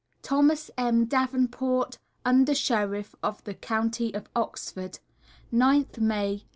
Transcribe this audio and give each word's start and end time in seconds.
THOMAS 0.23 0.71
M. 0.79 1.05
DAVENPORT, 1.05 1.99
Under 2.25 2.55
Sheriff 2.55 3.13
of 3.21 3.43
the 3.43 3.53
County 3.53 4.11
of 4.15 4.29
Oxford. 4.35 4.97
9th 5.53 5.99
May, 6.01 6.41
1887. 6.41 6.49